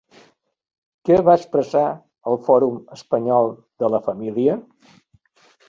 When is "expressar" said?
1.39-1.83